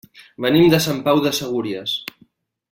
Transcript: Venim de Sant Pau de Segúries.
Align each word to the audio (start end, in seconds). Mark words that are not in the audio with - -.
Venim 0.45 0.71
de 0.73 0.79
Sant 0.85 1.03
Pau 1.09 1.21
de 1.27 1.35
Segúries. 1.41 1.95